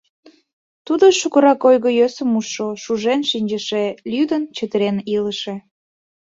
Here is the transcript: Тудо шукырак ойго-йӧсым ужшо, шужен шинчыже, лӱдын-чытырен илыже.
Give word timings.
Тудо 0.85 1.05
шукырак 1.19 1.61
ойго-йӧсым 1.69 2.29
ужшо, 2.39 2.67
шужен 2.83 3.21
шинчыже, 3.29 3.85
лӱдын-чытырен 4.11 4.97
илыже. 5.15 5.55